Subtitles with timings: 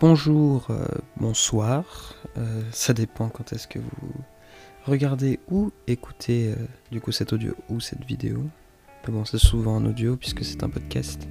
[0.00, 0.86] bonjour, euh,
[1.18, 4.14] bonsoir, euh, ça dépend quand est-ce que vous
[4.86, 6.54] regardez ou écoutez euh,
[6.90, 8.44] du coup cet audio ou cette vidéo.
[9.06, 11.28] Bon, c'est souvent en audio puisque c'est un podcast.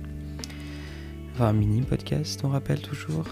[1.34, 3.26] Enfin, un mini podcast, on rappelle toujours.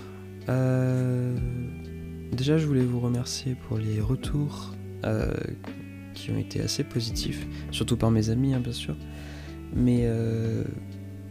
[0.47, 4.73] déjà, je voulais vous remercier pour les retours
[6.13, 8.95] qui ont été assez positifs, surtout par mes amis, hein, bien sûr.
[9.73, 10.07] Mais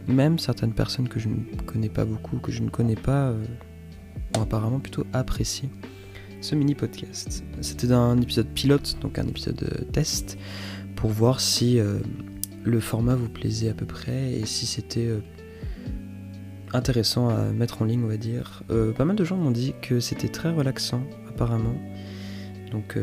[0.07, 3.33] même certaines personnes que je ne connais pas beaucoup, que je ne connais pas,
[4.41, 5.69] apparemment plutôt apprécié
[6.41, 7.43] ce mini podcast.
[7.61, 10.37] C'était un épisode pilote, donc un épisode euh, test,
[10.95, 11.99] pour voir si euh,
[12.63, 15.19] le format vous plaisait à peu près et si c'était euh,
[16.73, 18.63] intéressant à mettre en ligne, on va dire.
[18.97, 21.75] pas mal de gens m'ont dit que c'était très relaxant, apparemment.
[22.71, 22.97] Donc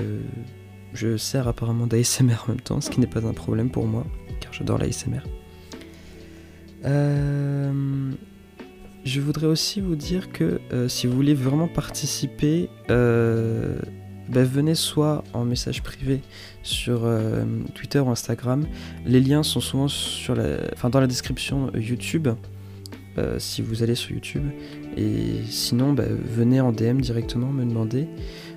[0.92, 4.06] je sers apparemment d'ASMR en même temps, ce qui n'est pas un problème pour moi,
[4.41, 5.23] car j'adore l'ASMR.
[6.84, 8.12] Euh,
[9.04, 13.78] je voudrais aussi vous dire que euh, si vous voulez vraiment participer, euh,
[14.30, 16.22] ben, venez soit en message privé
[16.62, 18.66] sur euh, Twitter ou Instagram.
[19.05, 19.88] Les liens sont souvent
[20.91, 22.28] dans la description YouTube,
[23.38, 24.44] si vous allez sur YouTube.
[24.96, 28.08] Et sinon, ben, venez en DM directement me demander.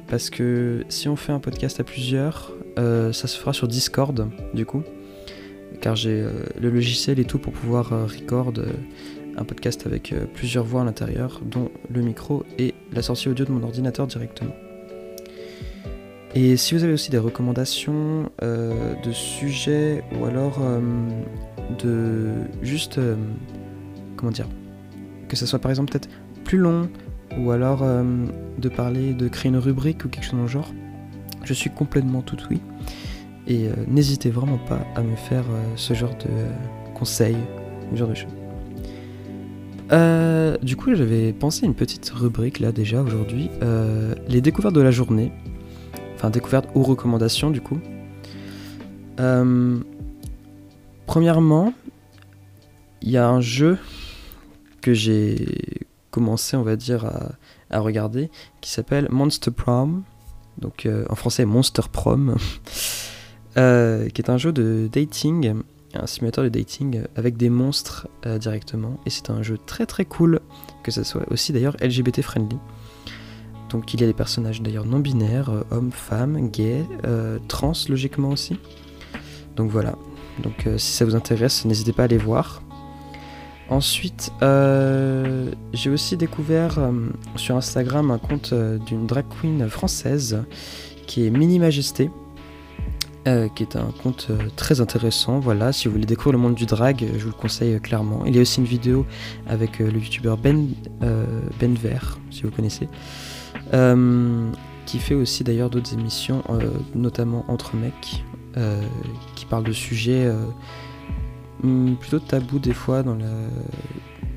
[0.08, 4.66] Parce que si on fait un podcast à plusieurs, ça se fera sur Discord, du
[4.66, 4.84] coup.
[5.82, 6.26] Car j'ai
[6.60, 8.54] le logiciel et tout pour pouvoir record
[9.38, 13.46] un podcast avec euh, plusieurs voix à l'intérieur, dont le micro et la sortie audio
[13.46, 14.54] de mon ordinateur directement.
[16.36, 20.80] Et si vous avez aussi des recommandations euh, de sujets ou alors euh,
[21.80, 23.00] de juste
[24.18, 24.48] comment dire
[25.30, 26.10] que ce soit par exemple peut-être
[26.44, 26.90] plus long
[27.38, 27.84] ou alors
[28.58, 30.74] de parler de créer une rubrique ou quelque chose dans le genre,
[31.44, 32.62] je suis complètement tout oui.
[33.48, 35.44] Et n'hésitez vraiment pas à me faire
[35.76, 37.38] ce genre de conseils,
[37.92, 38.37] ce genre de choses.
[39.92, 43.50] Euh, du coup, j'avais pensé à une petite rubrique là déjà aujourd'hui.
[43.62, 45.32] Euh, les découvertes de la journée.
[46.16, 47.80] Enfin, découvertes ou recommandations du coup.
[49.20, 49.78] Euh,
[51.06, 51.74] premièrement,
[53.02, 53.78] il y a un jeu
[54.82, 57.06] que j'ai commencé, on va dire,
[57.70, 58.30] à, regarder
[58.62, 60.04] qui s'appelle Monster Prom.
[60.58, 62.36] Donc en français, Monster Prom.
[63.56, 69.00] qui est un jeu de dating un simulateur de dating avec des monstres euh, directement.
[69.06, 70.40] Et c'est un jeu très très cool,
[70.84, 72.58] que ce soit aussi d'ailleurs LGBT friendly.
[73.70, 77.74] Donc il y a des personnages d'ailleurs non binaires, euh, hommes, femmes, gays, euh, trans
[77.90, 78.60] logiquement aussi.
[79.56, 79.96] Donc voilà.
[80.44, 82.62] Donc si ça vous intéresse, n'hésitez pas à aller voir.
[83.70, 84.32] Ensuite,
[85.74, 86.80] j'ai aussi découvert
[87.36, 90.44] sur Instagram un compte d'une drag queen française
[91.08, 92.12] qui est Mini Majesté.
[93.28, 95.40] Euh, qui est un compte euh, très intéressant.
[95.40, 98.24] Voilà, si vous voulez découvrir le monde du drag, je vous le conseille euh, clairement.
[98.26, 99.06] Il y a aussi une vidéo
[99.48, 100.70] avec le youtubeur Ben,
[101.02, 102.88] ben Vert, si vous connaissez,
[104.86, 106.42] qui fait aussi d'ailleurs d'autres émissions,
[106.96, 108.24] notamment Entre mecs,
[109.36, 110.32] qui parlent de sujets
[111.64, 113.18] hmm, plutôt tabous des fois dans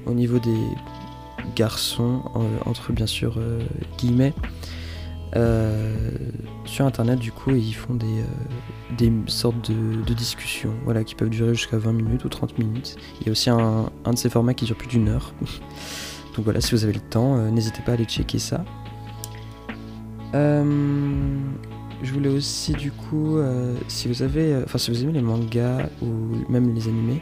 [0.07, 0.59] au niveau des
[1.55, 2.23] garçons,
[2.65, 3.39] entre bien sûr
[3.99, 4.35] guillemets.
[5.37, 6.09] Euh,
[6.65, 8.25] sur internet du coup ils font des,
[9.01, 12.97] euh, sortes de, discussions voilà, qui peuvent durer jusqu'à 20 minutes ou 30 minutes.
[13.21, 15.33] Il y a aussi un, un de ces formats qui dure plus d'une heure.
[16.37, 18.65] Donc voilà, si vous avez le temps, euh, n'hésitez pas à aller checker ça.
[20.33, 23.39] je voulais aussi du coup,
[23.89, 26.07] si vous avez, enfin si vous aimez les mangas ou
[26.49, 27.21] même les animés,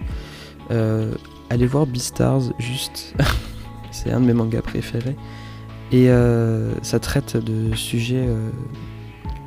[1.50, 3.14] allez voir Beastars juste.
[3.90, 5.16] C'est un de mes mangas préférés.
[5.90, 8.50] Et euh, ça traite de sujets euh,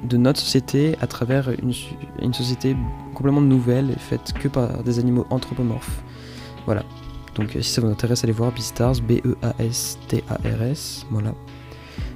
[0.03, 2.75] de notre société à travers une, société
[3.13, 6.01] complètement nouvelle faite que par des animaux anthropomorphes.
[6.65, 6.83] Voilà.
[7.35, 9.45] Donc si ça vous intéresse, allez voir Beastars, B-E-A-S-T-A-R-S.
[11.11, 11.35] Voilà.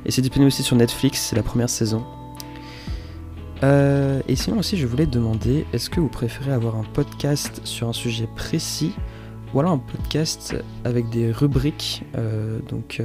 [0.05, 2.03] Et c'est disponible aussi sur Netflix, c'est la première saison.
[3.63, 7.87] Euh, et sinon aussi, je voulais demander, est-ce que vous préférez avoir un podcast sur
[7.87, 8.93] un sujet précis
[9.53, 12.03] ou alors un podcast avec des rubriques
[12.67, 13.01] Donc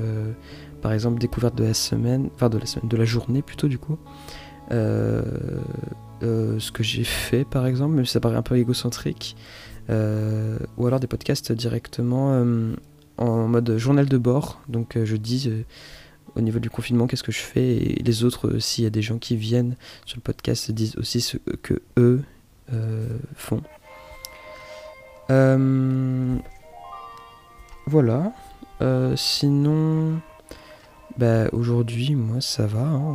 [0.80, 3.78] par exemple découverte de la semaine, enfin de la semaine, de la journée plutôt du
[3.78, 3.98] coup.
[4.72, 5.22] Euh,
[6.22, 9.36] euh, ce que j'ai fait par exemple, même si ça paraît un peu égocentrique,
[9.88, 12.44] euh, ou alors des podcasts directement
[13.18, 14.60] en mode journal de bord.
[14.68, 15.50] Donc je dis
[16.36, 17.76] au niveau du confinement qu'est-ce que je fais?
[17.76, 21.20] Et les autres, s'il y a des gens qui viennent sur le podcast, disent aussi
[21.20, 22.22] ce que eux
[23.34, 23.62] font.
[27.86, 28.32] voilà.
[29.16, 30.20] sinon,
[31.18, 32.80] bah aujourd'hui, moi ça va.
[32.80, 33.12] Hein.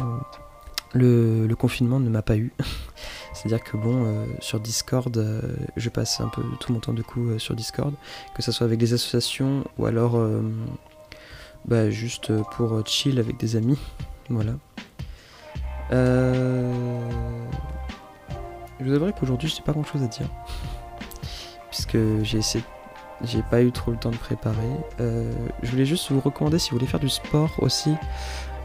[0.93, 2.53] Le, confinement ne m'a pas eu.
[3.33, 5.41] C'est-à-dire que bon, euh, sur Discord, euh,
[5.75, 7.93] je passe un peu tout mon temps de coup euh, sur Discord,
[8.33, 10.17] que ce soit avec des associations ou alors
[11.65, 13.79] bah, juste pour chill avec des amis.
[14.29, 14.53] Voilà.
[18.79, 20.29] Je vous avouerai qu'aujourd'hui, je n'ai pas grand chose à dire.
[21.69, 22.63] Puisque j'ai essayé.
[23.23, 24.55] J'ai pas eu trop le temps de préparer.
[24.99, 25.31] Euh,
[25.63, 27.93] je voulais juste vous recommander, si vous voulez faire du sport aussi,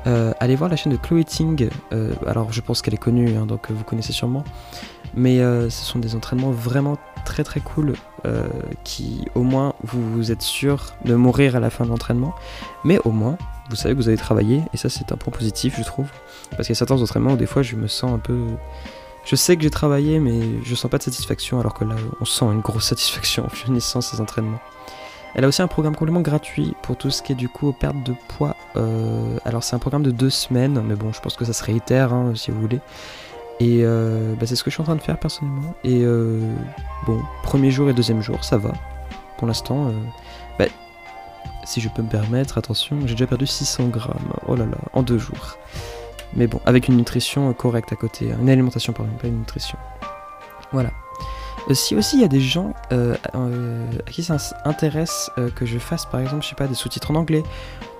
[0.06, 1.68] euh, allez voir la chaîne de Chloé Ting.
[1.92, 4.44] Euh, alors, je pense qu'elle est connue, hein, donc vous connaissez sûrement.
[5.14, 7.94] Mais ce sont des entraînements vraiment très très cool
[8.84, 12.32] qui, au moins, vous, vous êtes sûr de mourir à la fin de l'entraînement.
[12.84, 13.36] Mais au moins,
[13.70, 16.08] vous savez que vous avez travaillé, et ça, c'est un point positif, je trouve.
[16.50, 18.46] Parce qu'il y a certains entraînements où des fois, je me sens un peu
[19.24, 22.24] je sais que j'ai travaillé, mais je sens pas de satisfaction, alors que là, on
[22.24, 24.60] sent une grosse satisfaction en finissant ces entraînements.
[25.34, 28.02] Elle a aussi un programme complètement gratuit pour tout ce qui est du coup perte
[28.02, 28.56] de poids.
[28.76, 31.62] Euh, alors c'est un programme de deux semaines, mais bon, je pense que ça se
[31.62, 32.80] réitère hein, si vous voulez.
[33.60, 35.74] Et euh, bah, c'est ce que je suis en train de faire personnellement.
[35.84, 36.40] Et euh,
[37.06, 38.72] bon, premier jour et deuxième jour, ça va.
[39.36, 39.92] Pour l'instant,
[40.58, 40.66] bah,
[41.64, 44.32] si je peux me permettre, attention, j'ai déjà perdu 600 grammes.
[44.48, 45.56] Oh là là, en deux jours.
[46.34, 48.32] Mais bon, avec une nutrition correcte à côté.
[48.32, 48.38] Hein.
[48.40, 49.78] Une alimentation, pardon, pas une nutrition.
[50.72, 50.90] Voilà.
[51.68, 55.66] Euh, si aussi il y a des gens euh, euh, à qui ça intéresse que
[55.66, 57.42] je fasse par exemple, je sais pas, des sous-titres en anglais,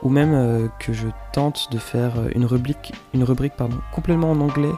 [0.03, 4.73] ou même que je tente de faire une rubrique, une rubrique pardon, complètement en anglais,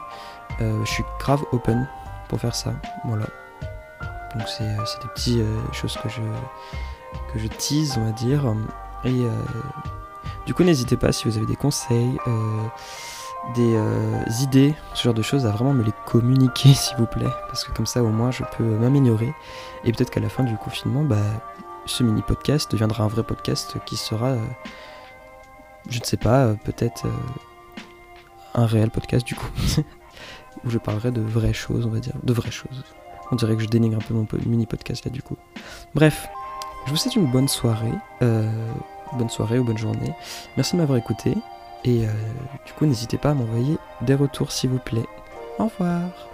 [0.59, 1.87] je suis grave open
[2.27, 2.73] pour faire ça.
[3.05, 3.25] Voilà.
[4.35, 6.21] Donc c'est des petites choses que je,
[7.31, 8.53] que je tease, on va dire.
[9.05, 9.21] Et
[10.45, 12.17] du coup, n'hésitez pas si vous avez des conseils
[13.55, 17.29] des euh, idées, ce genre de choses, à vraiment me les communiquer s'il vous plaît,
[17.47, 19.33] parce que comme ça au moins je peux m'améliorer.
[19.83, 21.17] Et peut-être qu'à la fin du confinement, bah,
[21.85, 24.45] ce mini podcast deviendra un vrai podcast qui sera, euh,
[25.89, 27.05] je ne sais pas, euh, peut-être
[28.53, 29.49] un réel podcast du coup,
[30.65, 32.83] où je parlerai de vraies choses, on va dire, de vraies choses.
[33.31, 35.37] On dirait que je dénigre un peu mon mini podcast là du coup.
[35.95, 36.29] Bref,
[36.85, 40.13] je vous souhaite une bonne soirée, bonne soirée ou bonne journée.
[40.55, 41.33] Merci de m'avoir écouté.
[41.85, 42.11] Et euh,
[42.65, 45.05] du coup, n'hésitez pas à m'envoyer des retours s'il vous plaît.
[45.59, 46.32] Au revoir